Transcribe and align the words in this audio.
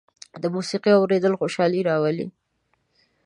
د 0.41 0.43
موسيقۍ 0.55 0.93
اورېدل 0.97 1.33
خوشالي 1.39 1.81
راولي. 1.89 2.27